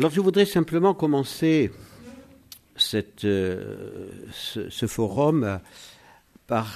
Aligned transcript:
Alors 0.00 0.10
je 0.12 0.20
voudrais 0.22 0.46
simplement 0.46 0.94
commencer 0.94 1.70
euh, 2.94 4.08
ce, 4.32 4.70
ce, 4.70 4.86
forum 4.86 5.60
par 6.46 6.74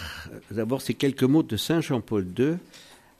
d'abord 0.50 0.83
ces 0.83 0.92
quelques 0.92 1.23
mots 1.23 1.42
de 1.42 1.57
Saint 1.57 1.81
Jean-Paul 1.81 2.26
II 2.39 2.57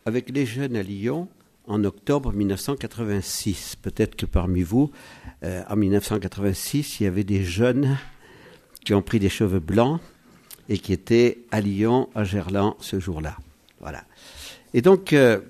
avec 0.05 0.29
les 0.29 0.45
jeunes 0.45 0.77
à 0.77 0.83
Lyon 0.83 1.29
en 1.67 1.85
octobre 1.85 2.35
1986. 2.35 3.77
Peut-être 3.77 4.15
que 4.15 4.27
parmi 4.27 4.61
vous, 4.61 4.91
euh, 5.43 5.63
en 5.71 5.77
1986, 5.77 7.01
il 7.01 7.05
y 7.05 7.07
avait 7.07 7.25
des 7.25 7.43
jeunes 7.43 7.97
qui 8.85 8.93
ont 8.93 9.01
pris 9.01 9.21
des 9.21 9.31
cheveux 9.31 9.59
blancs 9.59 10.03
et 10.69 10.77
qui 10.77 10.93
étaient 10.93 11.39
à 11.51 11.63
Lyon, 11.63 12.11
à 12.15 12.25
Gerland, 12.25 12.77
ce 12.79 13.01
jour-là. 13.01 13.39
Voilà. 13.81 14.05
Et 14.75 14.83
donc, 14.83 15.15
euh, 15.15 15.41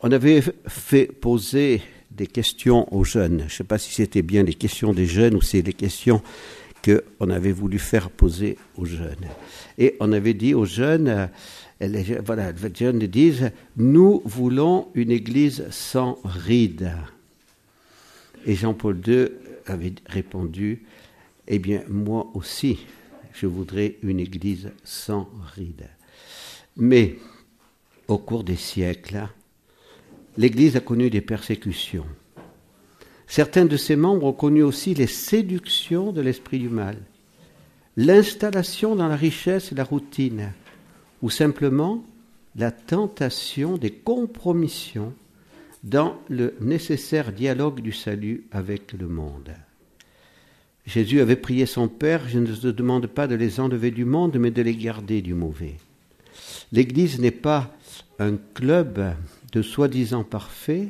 on 0.00 0.10
avait 0.10 0.42
fait 0.66 1.06
poser 1.06 1.80
des 2.18 2.26
questions 2.26 2.92
aux 2.92 3.04
jeunes. 3.04 3.38
Je 3.40 3.44
ne 3.44 3.48
sais 3.48 3.64
pas 3.64 3.78
si 3.78 3.94
c'était 3.94 4.22
bien 4.22 4.42
les 4.42 4.54
questions 4.54 4.92
des 4.92 5.06
jeunes 5.06 5.36
ou 5.36 5.40
c'est 5.40 5.62
les 5.62 5.72
questions 5.72 6.20
qu'on 6.84 7.30
avait 7.30 7.52
voulu 7.52 7.78
faire 7.78 8.10
poser 8.10 8.58
aux 8.76 8.84
jeunes. 8.84 9.28
Et 9.78 9.96
on 10.00 10.12
avait 10.12 10.34
dit 10.34 10.52
aux 10.52 10.64
jeunes, 10.64 11.28
euh, 11.80 12.20
voilà, 12.24 12.52
les 12.52 12.74
jeunes 12.74 12.98
disent, 12.98 13.50
nous 13.76 14.20
voulons 14.24 14.88
une 14.94 15.12
église 15.12 15.64
sans 15.70 16.18
rides. 16.24 16.92
Et 18.46 18.54
Jean-Paul 18.54 19.00
II 19.06 19.28
avait 19.66 19.94
répondu, 20.06 20.82
eh 21.46 21.58
bien, 21.58 21.82
moi 21.88 22.26
aussi, 22.34 22.80
je 23.32 23.46
voudrais 23.46 23.96
une 24.02 24.18
église 24.18 24.72
sans 24.82 25.28
rides. 25.54 25.88
Mais, 26.76 27.16
au 28.08 28.18
cours 28.18 28.42
des 28.42 28.56
siècles, 28.56 29.28
l'Église 30.38 30.76
a 30.76 30.80
connu 30.80 31.10
des 31.10 31.20
persécutions. 31.20 32.06
Certains 33.26 33.66
de 33.66 33.76
ses 33.76 33.96
membres 33.96 34.24
ont 34.24 34.32
connu 34.32 34.62
aussi 34.62 34.94
les 34.94 35.08
séductions 35.08 36.12
de 36.12 36.22
l'esprit 36.22 36.60
du 36.60 36.68
mal, 36.68 36.96
l'installation 37.96 38.94
dans 38.94 39.08
la 39.08 39.16
richesse 39.16 39.72
et 39.72 39.74
la 39.74 39.84
routine, 39.84 40.52
ou 41.22 41.28
simplement 41.28 42.04
la 42.54 42.70
tentation 42.70 43.76
des 43.76 43.90
compromissions 43.90 45.12
dans 45.82 46.16
le 46.28 46.54
nécessaire 46.60 47.32
dialogue 47.32 47.80
du 47.80 47.92
salut 47.92 48.44
avec 48.52 48.92
le 48.92 49.08
monde. 49.08 49.50
Jésus 50.86 51.20
avait 51.20 51.36
prié 51.36 51.66
son 51.66 51.88
Père, 51.88 52.28
je 52.28 52.38
ne 52.38 52.46
te 52.46 52.68
demande 52.68 53.08
pas 53.08 53.26
de 53.26 53.34
les 53.34 53.58
enlever 53.58 53.90
du 53.90 54.04
monde, 54.04 54.38
mais 54.38 54.52
de 54.52 54.62
les 54.62 54.76
garder 54.76 55.20
du 55.20 55.34
mauvais. 55.34 55.74
L'Église 56.70 57.18
n'est 57.18 57.30
pas 57.32 57.76
un 58.20 58.36
club 58.54 59.14
de 59.52 59.62
soi-disant 59.62 60.24
parfaits, 60.24 60.88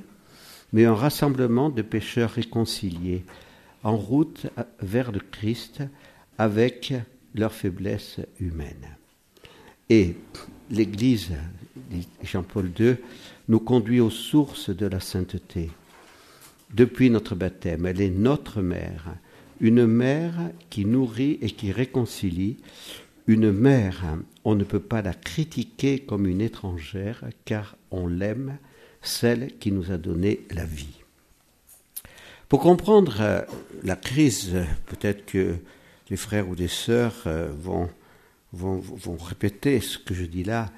mais 0.72 0.84
un 0.84 0.94
rassemblement 0.94 1.70
de 1.70 1.82
pécheurs 1.82 2.30
réconciliés, 2.30 3.24
en 3.84 3.96
route 3.96 4.46
vers 4.80 5.12
le 5.12 5.20
Christ 5.20 5.82
avec 6.36 6.92
leur 7.34 7.52
faiblesse 7.52 8.20
humaine. 8.40 8.96
Et 9.88 10.16
l'Église, 10.70 11.32
dit 11.90 12.08
Jean-Paul 12.22 12.70
II, 12.78 12.96
nous 13.48 13.60
conduit 13.60 14.00
aux 14.00 14.10
sources 14.10 14.70
de 14.70 14.86
la 14.86 15.00
sainteté. 15.00 15.70
Depuis 16.74 17.08
notre 17.08 17.34
baptême, 17.34 17.86
elle 17.86 18.00
est 18.00 18.10
notre 18.10 18.60
mère, 18.60 19.14
une 19.60 19.86
mère 19.86 20.34
qui 20.68 20.84
nourrit 20.84 21.38
et 21.40 21.50
qui 21.50 21.72
réconcilie, 21.72 22.58
une 23.28 23.52
mère, 23.52 24.16
on 24.44 24.54
ne 24.54 24.64
peut 24.64 24.80
pas 24.80 25.02
la 25.02 25.12
critiquer 25.12 26.00
comme 26.00 26.26
une 26.26 26.40
étrangère, 26.40 27.22
car 27.44 27.76
on 27.90 28.06
l'aime, 28.06 28.56
celle 29.02 29.58
qui 29.58 29.70
nous 29.70 29.92
a 29.92 29.98
donné 29.98 30.46
la 30.50 30.64
vie. 30.64 31.02
Pour 32.48 32.60
comprendre 32.60 33.18
euh, 33.20 33.42
la 33.84 33.96
crise, 33.96 34.56
peut-être 34.86 35.26
que 35.26 35.56
les 36.08 36.16
frères 36.16 36.48
ou 36.48 36.56
des 36.56 36.68
sœurs 36.68 37.14
euh, 37.26 37.50
vont, 37.54 37.90
vont, 38.54 38.78
vont 38.78 39.18
répéter 39.18 39.80
ce 39.80 39.98
que 39.98 40.14
je 40.14 40.24
dis 40.24 40.44
là. 40.44 40.72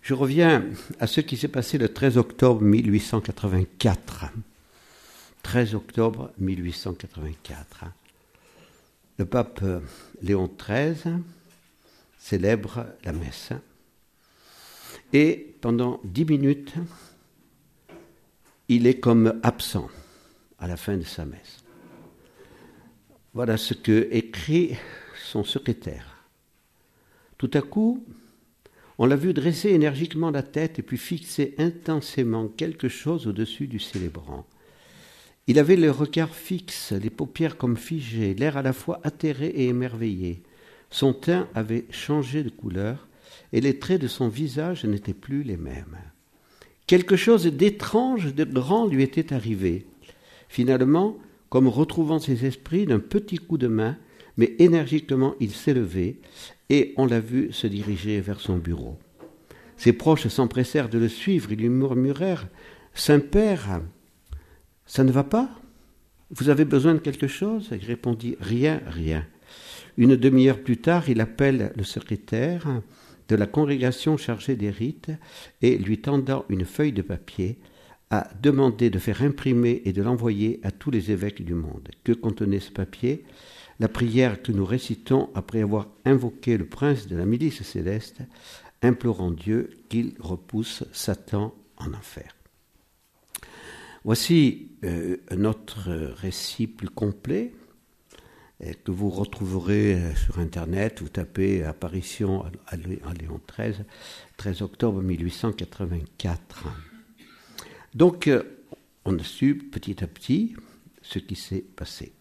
Je 0.00 0.14
reviens 0.14 0.64
à 0.98 1.06
ce 1.06 1.20
qui 1.20 1.36
s'est 1.36 1.46
passé 1.46 1.76
le 1.76 1.90
13 1.90 2.16
octobre 2.16 2.62
1884. 2.62 4.24
13 5.42 5.74
octobre 5.74 6.32
1884. 6.38 7.84
Le 9.18 9.26
pape 9.26 9.60
euh, 9.62 9.80
Léon 10.22 10.50
XIII 10.58 11.16
célèbre 12.22 12.86
la 13.04 13.12
messe. 13.12 13.50
Et 15.12 15.56
pendant 15.60 16.00
dix 16.04 16.24
minutes, 16.24 16.74
il 18.68 18.86
est 18.86 19.00
comme 19.00 19.40
absent 19.42 19.88
à 20.60 20.68
la 20.68 20.76
fin 20.76 20.96
de 20.96 21.02
sa 21.02 21.24
messe. 21.24 21.64
Voilà 23.34 23.56
ce 23.56 23.74
que 23.74 24.08
écrit 24.12 24.76
son 25.30 25.42
secrétaire. 25.42 26.28
Tout 27.38 27.50
à 27.54 27.60
coup, 27.60 28.06
on 28.98 29.06
l'a 29.06 29.16
vu 29.16 29.34
dresser 29.34 29.70
énergiquement 29.70 30.30
la 30.30 30.44
tête 30.44 30.78
et 30.78 30.82
puis 30.82 30.98
fixer 30.98 31.56
intensément 31.58 32.46
quelque 32.46 32.88
chose 32.88 33.26
au-dessus 33.26 33.66
du 33.66 33.80
célébrant. 33.80 34.46
Il 35.48 35.58
avait 35.58 35.76
le 35.76 35.90
regard 35.90 36.36
fixe, 36.36 36.92
les 36.92 37.10
paupières 37.10 37.56
comme 37.56 37.76
figées, 37.76 38.34
l'air 38.34 38.56
à 38.56 38.62
la 38.62 38.72
fois 38.72 39.00
atterré 39.02 39.48
et 39.48 39.66
émerveillé. 39.66 40.44
Son 40.92 41.14
teint 41.14 41.48
avait 41.54 41.86
changé 41.90 42.44
de 42.44 42.50
couleur 42.50 43.08
et 43.52 43.62
les 43.62 43.78
traits 43.78 44.00
de 44.00 44.06
son 44.06 44.28
visage 44.28 44.84
n'étaient 44.84 45.14
plus 45.14 45.42
les 45.42 45.56
mêmes. 45.56 45.96
Quelque 46.86 47.16
chose 47.16 47.46
d'étrange, 47.46 48.34
de 48.34 48.44
grand 48.44 48.86
lui 48.86 49.02
était 49.02 49.32
arrivé. 49.32 49.86
Finalement, 50.48 51.16
comme 51.48 51.66
retrouvant 51.66 52.18
ses 52.18 52.44
esprits 52.44 52.84
d'un 52.84 52.98
petit 52.98 53.38
coup 53.38 53.56
de 53.56 53.68
main, 53.68 53.96
mais 54.36 54.54
énergiquement 54.58 55.34
il 55.40 55.52
s'est 55.52 55.74
levé 55.74 56.20
et 56.68 56.92
on 56.98 57.06
l'a 57.06 57.20
vu 57.20 57.52
se 57.52 57.66
diriger 57.66 58.20
vers 58.20 58.40
son 58.40 58.58
bureau. 58.58 58.98
Ses 59.78 59.94
proches 59.94 60.28
s'empressèrent 60.28 60.90
de 60.90 60.98
le 60.98 61.08
suivre, 61.08 61.52
ils 61.52 61.58
lui 61.58 61.70
murmurèrent 61.70 62.48
Saint-Père, 62.94 63.80
ça 64.84 65.04
ne 65.04 65.12
va 65.12 65.24
pas? 65.24 65.48
Vous 66.30 66.50
avez 66.50 66.66
besoin 66.66 66.92
de 66.92 66.98
quelque 66.98 67.28
chose? 67.28 67.70
Il 67.72 67.86
répondit 67.86 68.36
Rien, 68.40 68.82
rien. 68.86 69.26
Une 69.98 70.16
demi-heure 70.16 70.62
plus 70.62 70.78
tard, 70.78 71.08
il 71.08 71.20
appelle 71.20 71.72
le 71.76 71.84
secrétaire 71.84 72.82
de 73.28 73.36
la 73.36 73.46
congrégation 73.46 74.16
chargée 74.16 74.56
des 74.56 74.70
rites 74.70 75.10
et 75.60 75.76
lui 75.76 75.98
tendant 75.98 76.44
une 76.48 76.64
feuille 76.64 76.92
de 76.92 77.02
papier, 77.02 77.58
a 78.10 78.28
demandé 78.42 78.90
de 78.90 78.98
faire 78.98 79.22
imprimer 79.22 79.82
et 79.84 79.92
de 79.92 80.02
l'envoyer 80.02 80.60
à 80.62 80.70
tous 80.70 80.90
les 80.90 81.10
évêques 81.10 81.42
du 81.44 81.54
monde. 81.54 81.88
Que 82.04 82.12
contenait 82.12 82.60
ce 82.60 82.70
papier? 82.70 83.24
La 83.80 83.88
prière 83.88 84.42
que 84.42 84.52
nous 84.52 84.66
récitons 84.66 85.30
après 85.34 85.62
avoir 85.62 85.88
invoqué 86.04 86.58
le 86.58 86.66
prince 86.66 87.06
de 87.06 87.16
la 87.16 87.24
milice 87.24 87.62
céleste, 87.62 88.20
implorant 88.82 89.30
Dieu 89.30 89.70
qu'il 89.88 90.12
repousse 90.20 90.84
Satan 90.92 91.54
en 91.78 91.94
enfer. 91.94 92.36
Voici 94.04 94.72
euh, 94.84 95.16
notre 95.36 95.90
récit 95.90 96.66
plus 96.66 96.88
complet 96.88 97.54
que 98.84 98.90
vous 98.90 99.10
retrouverez 99.10 99.94
euh, 99.94 100.14
sur 100.14 100.38
Internet. 100.38 101.00
Vous 101.02 101.08
tapez 101.08 101.64
apparition 101.64 102.44
à 102.66 102.76
Léon 102.76 103.40
XIII, 103.48 103.84
13 104.36 104.62
octobre 104.62 105.02
1884. 105.02 106.68
Donc, 107.94 108.28
euh, 108.28 108.42
on 109.04 109.18
a 109.18 109.24
su 109.24 109.56
petit 109.56 110.02
à 110.02 110.06
petit 110.06 110.54
ce 111.02 111.18
qui 111.18 111.34
s'est 111.34 111.64
passé. 111.76 112.12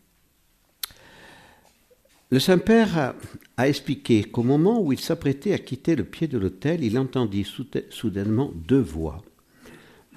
Le 2.31 2.39
Saint-Père 2.39 3.13
a 3.57 3.67
expliqué 3.67 4.23
qu'au 4.23 4.43
moment 4.43 4.81
où 4.81 4.93
il 4.93 4.99
s'apprêtait 4.99 5.53
à 5.53 5.57
quitter 5.57 5.95
le 5.95 6.05
pied 6.05 6.27
de 6.27 6.37
l'autel, 6.37 6.83
il 6.83 6.97
entendit 6.97 7.45
soudainement 7.89 8.53
deux 8.55 8.79
voix. 8.79 9.21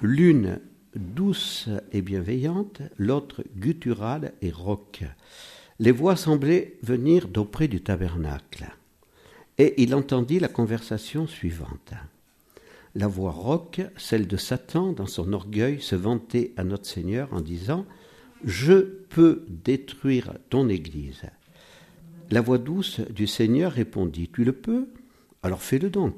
L'une 0.01 0.59
douce 0.95 1.67
et 1.91 2.01
bienveillante, 2.01 2.81
l'autre 2.97 3.43
gutturale 3.57 4.31
et 4.41 4.49
rauque 4.49 5.03
les 5.79 5.91
voix 5.91 6.15
semblaient 6.15 6.77
venir 6.81 7.27
d'auprès 7.27 7.67
du 7.67 7.81
tabernacle. 7.81 8.65
Et 9.57 9.81
il 9.81 9.93
entendit 9.95 10.39
la 10.39 10.47
conversation 10.47 11.27
suivante. 11.27 11.93
La 12.93 13.07
voix 13.07 13.31
rauque, 13.31 13.81
celle 13.97 14.27
de 14.27 14.37
Satan, 14.37 14.93
dans 14.93 15.05
son 15.05 15.33
orgueil, 15.33 15.81
se 15.81 15.95
vantait 15.95 16.53
à 16.55 16.63
notre 16.63 16.85
Seigneur 16.85 17.33
en 17.33 17.41
disant 17.41 17.85
Je 18.43 18.79
peux 19.09 19.45
détruire 19.49 20.33
ton 20.49 20.69
Église. 20.69 21.23
La 22.31 22.41
voix 22.41 22.57
douce 22.57 23.01
du 23.01 23.27
Seigneur 23.27 23.71
répondit 23.71 24.29
Tu 24.29 24.45
le 24.45 24.53
peux 24.53 24.87
Alors 25.43 25.61
fais-le 25.61 25.89
donc. 25.89 26.15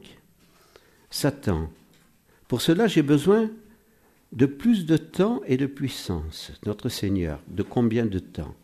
Satan, 1.09 1.69
pour 2.47 2.61
cela 2.61 2.87
j'ai 2.87 3.01
besoin 3.01 3.49
de 4.33 4.45
plus 4.45 4.85
de 4.85 4.97
temps 4.97 5.41
et 5.47 5.57
de 5.57 5.65
puissance. 5.65 6.51
Notre 6.65 6.89
Seigneur, 6.89 7.41
de 7.47 7.63
combien 7.63 8.05
de 8.05 8.19
temps? 8.19 8.55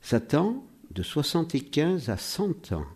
Satan 0.00 0.64
de 0.90 1.02
75 1.02 2.08
à 2.08 2.16
100 2.16 2.72
ans. 2.72 2.86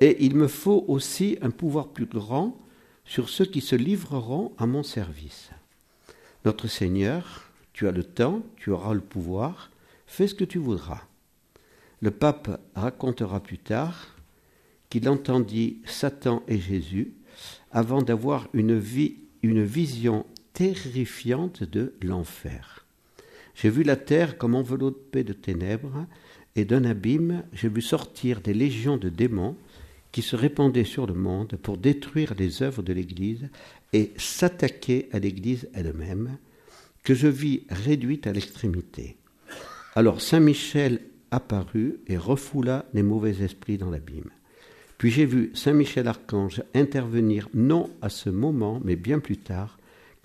Et 0.00 0.24
il 0.24 0.36
me 0.36 0.48
faut 0.48 0.84
aussi 0.88 1.38
un 1.42 1.50
pouvoir 1.50 1.88
plus 1.88 2.06
grand 2.06 2.56
sur 3.04 3.28
ceux 3.28 3.46
qui 3.46 3.60
se 3.60 3.74
livreront 3.74 4.52
à 4.58 4.66
mon 4.66 4.82
service. 4.82 5.50
Notre 6.44 6.68
Seigneur, 6.68 7.50
tu 7.72 7.88
as 7.88 7.92
le 7.92 8.04
temps, 8.04 8.42
tu 8.56 8.70
auras 8.70 8.94
le 8.94 9.00
pouvoir, 9.00 9.70
Fais 10.08 10.26
ce 10.26 10.34
que 10.34 10.44
tu 10.44 10.58
voudras. 10.58 11.02
Le 12.00 12.10
pape 12.10 12.60
racontera 12.74 13.40
plus 13.40 13.58
tard 13.58 14.16
qu'il 14.88 15.08
entendit 15.08 15.82
Satan 15.84 16.42
et 16.48 16.58
Jésus 16.58 17.12
avant 17.70 18.02
d'avoir 18.02 18.48
une, 18.54 18.82
une 19.42 19.62
vision 19.62 20.24
terrifiante 20.54 21.62
de 21.62 21.94
l'enfer. 22.02 22.86
J'ai 23.60 23.70
vu 23.70 23.82
la 23.82 23.96
terre 23.96 24.38
comme 24.38 24.54
enveloppée 24.54 25.24
de 25.24 25.32
ténèbres, 25.32 26.06
et 26.54 26.64
d'un 26.64 26.84
abîme, 26.84 27.42
j'ai 27.52 27.68
vu 27.68 27.82
sortir 27.82 28.40
des 28.40 28.54
légions 28.54 28.96
de 28.96 29.08
démons 29.08 29.56
qui 30.12 30.22
se 30.22 30.36
répandaient 30.36 30.84
sur 30.84 31.06
le 31.06 31.14
monde 31.14 31.58
pour 31.62 31.76
détruire 31.76 32.34
les 32.38 32.62
œuvres 32.62 32.82
de 32.82 32.92
l'Église 32.92 33.48
et 33.92 34.12
s'attaquer 34.16 35.08
à 35.12 35.18
l'Église 35.18 35.68
elle-même, 35.74 36.38
que 37.02 37.14
je 37.14 37.28
vis 37.28 37.62
réduite 37.68 38.26
à 38.26 38.32
l'extrémité. 38.32 39.16
Alors 39.94 40.20
Saint 40.20 40.40
Michel 40.40 41.00
apparut 41.30 41.98
et 42.06 42.16
refoula 42.16 42.86
les 42.94 43.02
mauvais 43.02 43.42
esprits 43.42 43.78
dans 43.78 43.90
l'abîme. 43.90 44.30
Puis 44.98 45.10
j'ai 45.10 45.26
vu 45.26 45.50
Saint 45.54 45.74
Michel 45.74 46.08
Archange 46.08 46.62
intervenir 46.74 47.48
non 47.54 47.90
à 48.02 48.08
ce 48.08 48.30
moment, 48.30 48.80
mais 48.84 48.96
bien 48.96 49.18
plus 49.18 49.36
tard, 49.36 49.77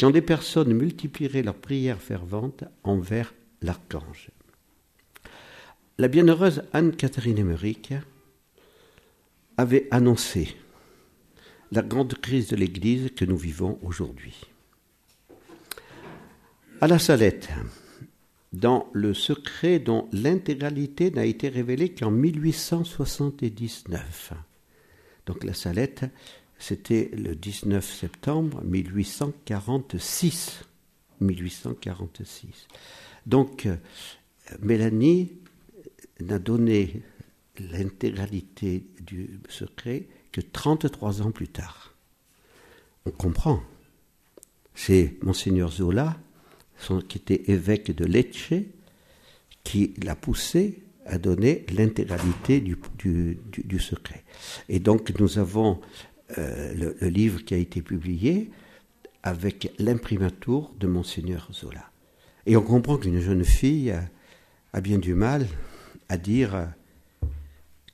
quand 0.04 0.12
des 0.12 0.22
personnes 0.22 0.74
multiplieraient 0.74 1.44
leurs 1.44 1.56
prières 1.56 2.02
ferventes 2.02 2.66
envers 2.84 3.34
l'archange. 3.62 4.32
La 5.98 6.10
bienheureuse 6.10 6.64
Anne-Catherine 6.74 7.40
Emmerich 7.40 7.94
avait 9.56 9.88
annoncé 9.92 10.58
la 11.72 11.84
grande 11.84 12.16
crise 12.16 12.50
de 12.50 12.58
l'Église 12.58 13.12
que 13.16 13.24
nous 13.24 13.38
vivons 13.38 13.80
aujourd'hui. 13.82 14.42
À 16.82 16.88
la 16.88 17.00
Salette, 17.00 17.48
dans 18.52 18.90
le 18.92 19.14
secret 19.14 19.80
dont 19.80 20.10
l'intégralité 20.12 21.12
n'a 21.12 21.24
été 21.24 21.48
révélée 21.48 21.94
qu'en 21.94 22.12
1879. 22.12 24.34
Donc 25.28 25.46
la 25.46 25.54
Salette, 25.54 26.04
c'était 26.60 27.10
le 27.14 27.36
19 27.36 27.84
septembre 27.84 28.62
1846. 28.64 30.66
1846. 31.20 32.68
Donc 33.26 33.68
Mélanie 34.62 35.32
n'a 36.20 36.40
donné 36.40 37.02
l'intégralité 37.60 38.86
du 39.02 39.40
secret 39.50 40.08
que 40.32 40.42
33 40.42 41.22
ans 41.22 41.32
plus 41.32 41.48
tard. 41.48 41.94
On 43.06 43.12
comprend. 43.12 43.62
C'est 44.76 45.18
Monseigneur 45.22 45.72
Zola, 45.72 46.18
qui 47.08 47.18
était 47.18 47.52
évêque 47.52 47.96
de 47.96 48.06
Lecce, 48.06 48.54
qui 49.64 49.94
l'a 50.04 50.16
poussé 50.16 50.84
à 51.06 51.18
donner 51.18 51.66
l'intégralité 51.76 52.62
du, 52.62 52.78
du, 53.52 53.80
secret. 53.80 54.24
Et 54.70 54.80
donc 54.80 55.18
nous 55.20 55.38
avons 55.38 55.82
euh, 56.38 56.96
le, 57.02 57.08
livre 57.08 57.44
qui 57.44 57.54
a 57.54 57.58
été 57.58 57.82
publié 57.82 58.50
avec 59.24 59.74
l'imprimatur 59.78 60.72
de 60.80 60.88
Monseigneur 60.88 61.50
Zola. 61.54 61.92
Et 62.46 62.56
on 62.56 62.62
comprend 62.62 62.98
qu'une 62.98 63.20
jeune 63.20 63.44
fille 63.44 63.94
a 64.74 64.82
bien 64.82 65.00
du 65.00 65.14
mal 65.14 65.48
à 66.10 66.18
dire 66.18 66.70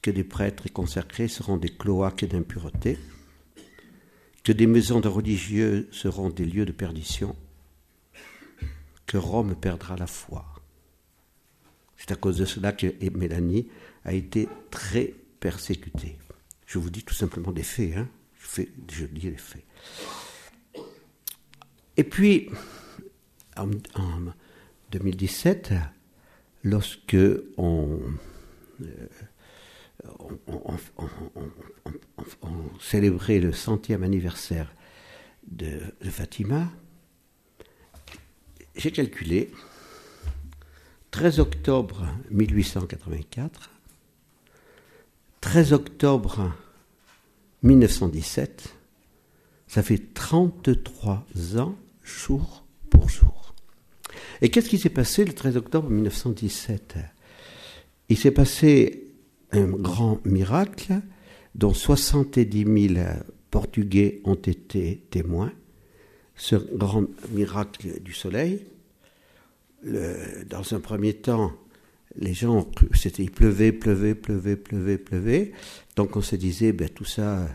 que 0.01 0.11
des 0.11 0.23
prêtres 0.23 0.71
consacrés 0.71 1.27
seront 1.27 1.57
des 1.57 1.69
cloaques 1.69 2.25
d'impureté, 2.25 2.97
que 4.43 4.51
des 4.51 4.67
maisons 4.67 4.99
de 4.99 5.07
religieux 5.07 5.87
seront 5.91 6.29
des 6.29 6.45
lieux 6.45 6.65
de 6.65 6.71
perdition, 6.71 7.35
que 9.05 9.17
Rome 9.17 9.55
perdra 9.55 9.97
la 9.97 10.07
foi. 10.07 10.45
C'est 11.97 12.11
à 12.11 12.15
cause 12.15 12.37
de 12.37 12.45
cela 12.45 12.71
que 12.71 12.87
Mélanie 13.15 13.67
a 14.05 14.13
été 14.13 14.47
très 14.71 15.13
persécutée. 15.39 16.17
Je 16.65 16.79
vous 16.79 16.89
dis 16.89 17.03
tout 17.03 17.13
simplement 17.13 17.51
des 17.51 17.63
faits, 17.63 17.97
hein. 17.97 18.07
Je, 18.55 19.05
dis 19.05 19.29
les 19.29 19.37
faits. 19.37 19.63
Et 21.97 22.03
puis, 22.03 22.49
en, 23.57 23.69
2017, 24.91 25.73
lorsque 26.63 27.17
on, 27.57 27.99
célébrait 32.79 33.39
le 33.39 33.51
centième 33.51 34.03
anniversaire 34.03 34.73
de 35.47 35.79
Fatima, 36.09 36.71
j'ai 38.75 38.91
calculé 38.91 39.51
13 41.11 41.39
octobre 41.39 42.07
1884, 42.31 43.71
13 45.41 45.73
octobre 45.73 46.53
1917, 47.63 48.75
ça 49.67 49.83
fait 49.83 50.13
33 50.13 51.25
ans 51.57 51.75
jour 52.03 52.65
pour 52.89 53.09
jour. 53.09 53.53
Et 54.41 54.49
qu'est-ce 54.49 54.69
qui 54.69 54.79
s'est 54.79 54.89
passé 54.89 55.25
le 55.25 55.33
13 55.33 55.57
octobre 55.57 55.89
1917 55.89 56.97
Il 58.09 58.17
s'est 58.17 58.31
passé 58.31 59.07
un 59.51 59.67
grand 59.67 60.25
miracle 60.25 61.01
dont 61.55 61.73
70 61.73 62.93
000 62.93 63.05
Portugais 63.51 64.21
ont 64.23 64.35
été 64.35 65.03
témoins 65.09 65.51
ce 66.39 66.55
grand 66.55 67.03
miracle 67.31 68.01
du 68.01 68.13
soleil. 68.13 68.65
dans 69.83 70.73
un 70.73 70.79
premier 70.79 71.13
temps, 71.13 71.51
les 72.15 72.33
gens, 72.33 72.69
c'était, 72.93 73.23
il 73.23 73.31
pleuvait, 73.31 73.71
pleuvait, 73.71 74.15
pleuvait, 74.15 74.55
pleuvait, 74.55 74.97
pleuvait. 74.97 75.51
Donc 75.95 76.15
on 76.15 76.21
se 76.21 76.35
disait, 76.35 76.71
ben, 76.71 76.89
tout 76.89 77.05
ça, 77.05 77.47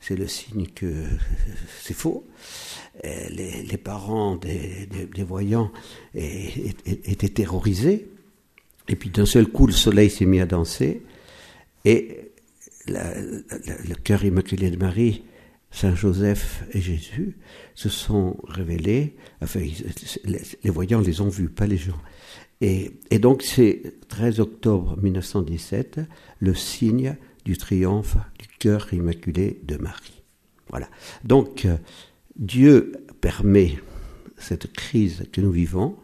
c'est 0.00 0.16
le 0.16 0.28
signe 0.28 0.66
que 0.66 1.04
c'est 1.82 1.94
faux. 1.94 2.26
Les, 3.04 3.76
parents 3.76 4.36
des, 4.36 4.88
voyants 5.22 5.70
étaient 6.14 7.28
terrorisés. 7.28 8.08
Et 8.88 8.96
puis 8.96 9.10
d'un 9.10 9.26
seul 9.26 9.46
coup, 9.48 9.66
le 9.66 9.72
soleil 9.72 10.08
s'est 10.08 10.24
mis 10.24 10.40
à 10.40 10.46
danser. 10.46 11.02
Et 11.84 12.30
le 12.86 13.94
cœur 13.94 14.24
immaculé 14.24 14.70
de 14.70 14.76
Marie 14.76 15.24
Saint 15.70 15.94
Joseph 15.94 16.64
et 16.72 16.80
Jésus 16.80 17.36
se 17.74 17.90
sont 17.90 18.38
révélés, 18.48 19.14
enfin, 19.42 19.60
les 20.24 20.70
voyants 20.70 21.00
les 21.00 21.20
ont 21.20 21.28
vus, 21.28 21.50
pas 21.50 21.66
les 21.66 21.76
gens. 21.76 22.00
Et, 22.60 22.90
donc 23.18 23.42
c'est 23.42 23.94
13 24.08 24.40
octobre 24.40 24.96
1917, 25.02 26.00
le 26.40 26.54
signe 26.54 27.16
du 27.44 27.56
triomphe 27.56 28.16
du 28.38 28.48
cœur 28.58 28.92
immaculé 28.92 29.60
de 29.64 29.76
Marie. 29.76 30.22
Voilà. 30.70 30.88
Donc 31.24 31.66
Dieu 32.36 32.92
permet 33.20 33.78
cette 34.38 34.72
crise 34.72 35.24
que 35.32 35.40
nous 35.40 35.50
vivons, 35.50 35.96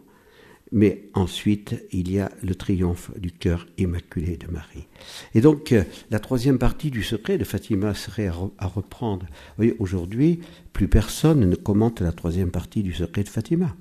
mais 0.71 1.09
ensuite 1.13 1.75
il 1.91 2.11
y 2.11 2.19
a 2.19 2.31
le 2.41 2.55
triomphe 2.55 3.11
du 3.19 3.31
cœur 3.31 3.67
immaculé 3.77 4.37
de 4.37 4.47
Marie. 4.51 4.87
Et 5.33 5.41
donc 5.41 5.71
euh, 5.71 5.83
la 6.11 6.19
troisième 6.19 6.57
partie 6.57 6.91
du 6.91 7.03
secret 7.03 7.37
de 7.37 7.43
Fatima 7.43 7.93
serait 7.93 8.27
à, 8.57 8.67
reprendre. 8.67 9.25
Vous 9.25 9.55
voyez, 9.57 9.75
aujourd'hui, 9.79 10.39
plus 10.71 10.87
personne 10.87 11.47
ne 11.47 11.55
commente 11.55 12.01
la 12.01 12.11
troisième 12.11 12.51
partie 12.51 12.83
du 12.83 12.93
secret 12.93 13.23
de 13.23 13.29
Fatima. 13.29 13.75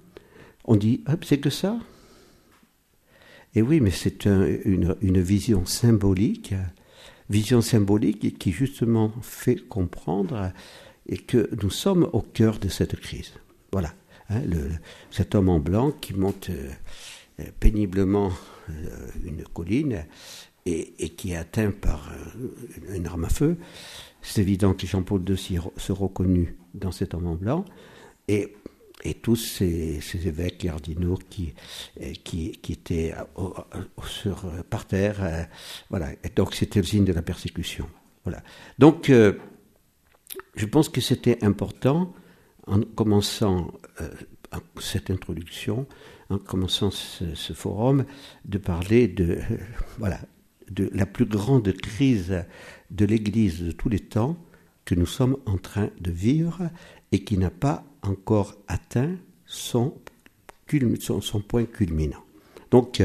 On 0.64 0.76
dit, 0.76 1.02
c'est 1.22 1.38
que 1.38 1.50
ça 1.50 1.78
Et 3.54 3.62
oui, 3.62 3.80
mais 3.80 3.90
c'est 3.90 4.24
une, 4.24 4.94
vision 5.02 5.66
symbolique, 5.66 6.54
vision 7.28 7.60
symbolique 7.60 8.38
qui 8.38 8.52
justement 8.52 9.12
fait 9.20 9.56
comprendre 9.56 10.52
que 11.26 11.50
nous 11.62 11.70
sommes 11.70 12.08
au 12.12 12.20
cœur 12.20 12.58
de 12.58 12.68
cette 12.68 12.96
crise. 12.96 13.32
Voilà. 13.72 13.92
Hein, 14.30 14.42
cet 15.10 15.34
homme 15.34 15.48
en 15.48 15.58
blanc 15.58 15.90
qui 15.90 16.14
monte 16.14 16.50
euh, 16.50 17.44
péniblement 17.60 18.30
euh, 18.70 19.08
une 19.24 19.42
colline 19.44 20.06
et, 20.64 21.08
qui 21.10 21.32
est 21.32 21.36
atteint 21.36 21.70
par 21.70 22.12
euh, 22.12 22.94
une 22.94 23.06
arme 23.06 23.24
à 23.24 23.28
feu. 23.28 23.56
C'est 24.22 24.40
évident 24.40 24.74
que 24.74 24.86
Jean-Paul 24.86 25.22
II 25.28 25.36
se 25.76 25.92
reconnut 25.92 26.56
dans 26.74 26.92
cet 26.92 27.14
homme 27.14 27.26
en 27.26 27.34
blanc. 27.34 27.64
Et, 28.28 28.54
tous 29.22 29.36
ces, 29.36 30.00
évêques 30.26 30.58
cardinaux 30.58 31.18
qui, 31.28 31.54
qui, 32.24 32.52
qui 32.52 32.72
étaient 32.72 33.14
sur, 34.06 34.44
par 34.70 34.86
terre, 34.86 35.48
voilà. 35.90 36.12
Et 36.24 36.28
donc 36.34 36.54
c'était 36.54 36.80
le 36.80 36.86
signe 36.86 37.04
de 37.04 37.12
la 37.12 37.22
persécution. 37.22 37.88
Voilà. 38.24 38.42
Donc, 38.78 39.10
je 40.54 40.66
pense 40.66 40.88
que 40.88 41.00
c'était 41.00 41.42
important 41.44 42.12
en 42.66 42.80
commençant 42.80 43.72
euh, 44.00 44.08
cette 44.80 45.10
introduction, 45.10 45.86
en 46.30 46.38
commençant 46.38 46.90
ce, 46.90 47.52
forum, 47.52 48.04
de 48.44 48.58
parler 48.58 49.08
de, 49.08 49.38
euh, 49.38 49.56
voilà, 49.98 50.20
de 50.70 50.90
la 50.92 51.06
plus 51.06 51.26
grande 51.26 51.72
crise 51.72 52.44
de 52.90 53.04
l'Église 53.04 53.62
de 53.62 53.72
tous 53.72 53.88
les 53.88 53.98
temps 53.98 54.36
que 54.84 54.94
nous 54.94 55.06
sommes 55.06 55.36
en 55.46 55.58
train 55.58 55.90
de 56.00 56.10
vivre 56.10 56.70
et 57.12 57.24
qui 57.24 57.38
n'a 57.38 57.50
pas 57.50 57.84
encore 58.02 58.54
atteint 58.68 59.16
son, 59.46 59.94
point 61.48 61.64
culminant. 61.64 62.24
Donc, 62.70 63.02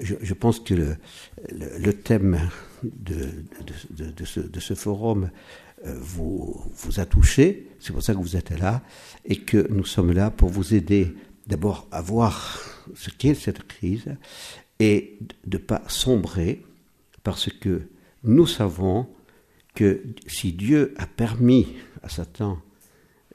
je, 0.00 0.34
pense 0.34 0.58
que 0.58 0.74
le, 0.74 1.92
thème 1.92 2.50
de, 2.82 3.28
ce, 4.24 4.74
forum 4.74 5.30
vous, 5.84 6.60
vous 6.74 7.00
a 7.00 7.06
touché, 7.06 7.68
c'est 7.78 7.92
pour 7.92 8.02
ça 8.02 8.14
que 8.14 8.18
vous 8.18 8.36
êtes 8.36 8.50
là, 8.50 8.82
et 9.24 9.36
que 9.36 9.68
nous 9.70 9.84
sommes 9.84 10.12
là 10.12 10.30
pour 10.30 10.48
vous 10.48 10.74
aider 10.74 11.14
d'abord 11.46 11.86
à 11.92 12.02
voir 12.02 12.60
ce 12.94 13.10
qu'est 13.10 13.34
cette 13.34 13.62
crise 13.66 14.16
et 14.80 15.18
de 15.46 15.56
ne 15.56 15.62
pas 15.62 15.82
sombrer, 15.86 16.64
parce 17.22 17.48
que 17.48 17.82
nous 18.24 18.46
savons 18.46 19.08
que 19.74 20.02
si 20.26 20.52
Dieu 20.52 20.94
a 20.96 21.06
permis 21.06 21.68
à 22.02 22.08
Satan 22.08 22.58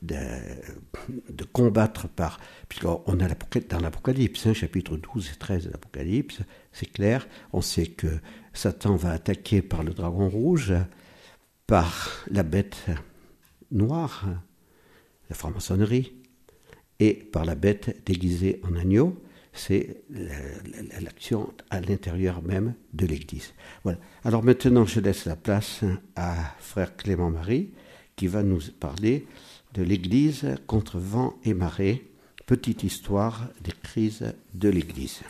de, 0.02 1.44
combattre 1.52 2.08
par... 2.08 2.40
Puisqu'on 2.68 3.20
a 3.20 3.28
dans 3.70 3.80
l'Apocalypse, 3.80 4.48
hein, 4.48 4.54
chapitre 4.54 4.98
12 4.98 5.32
et 5.32 5.38
13 5.38 5.66
de 5.66 5.72
l'Apocalypse, 5.72 6.40
c'est 6.72 6.92
clair, 6.92 7.28
on 7.54 7.62
sait 7.62 7.88
que 7.88 8.08
Satan 8.54 8.96
va 8.96 9.12
attaquer 9.12 9.62
par 9.62 9.84
le 9.84 9.94
dragon 9.94 10.30
rouge, 10.30 10.74
par 11.68 12.26
la 12.30 12.44
bête 12.44 12.86
noire, 13.72 14.26
la 15.30 15.36
franc-maçonnerie, 15.36 16.14
et 17.00 17.14
par 17.14 17.46
la 17.46 17.56
bête 17.56 18.04
déguisée 18.06 18.62
en 18.64 18.76
agneau, 18.76 19.22
c'est 19.54 20.04
l'action 21.02 21.54
à 21.70 21.82
l'intérieur 21.82 22.42
même 22.42 22.76
de 22.94 23.06
l'Église. 23.06 23.54
Voilà. 23.84 24.00
Alors 24.24 24.44
maintenant, 24.44 24.86
je 24.86 25.00
laisse 25.00 25.26
la 25.26 25.36
place 25.36 25.82
à 26.16 26.36
frère 26.60 26.96
Clément 26.96 27.32
Marie, 27.32 27.72
qui 28.16 28.28
va 28.28 28.44
nous 28.44 28.60
parler 28.80 29.26
de 29.74 29.84
l'Église 29.84 30.56
contre 30.68 31.00
vent 31.00 31.36
et 31.44 31.54
marée, 31.54 32.10
petite 32.46 32.84
histoire 32.84 33.48
des 33.64 33.72
crises 33.72 34.34
de 34.54 34.70
l'Église. 34.70 35.22